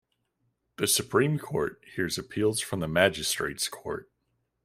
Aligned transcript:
The 0.77 0.87
Supreme 0.87 1.37
Court 1.37 1.79
hears 1.95 2.17
appeals 2.17 2.59
from 2.59 2.79
the 2.79 2.87
Magistrates' 2.87 3.67
Court. 3.69 4.09